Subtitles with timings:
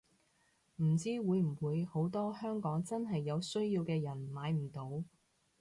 [0.77, 5.03] 唔知會唔會好多香港真係有需要嘅人買唔到